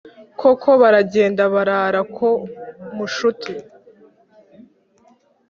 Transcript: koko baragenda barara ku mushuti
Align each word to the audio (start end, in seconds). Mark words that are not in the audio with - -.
koko 0.39 0.69
baragenda 0.81 1.43
barara 1.53 2.01
ku 2.15 2.29
mushuti 2.95 3.53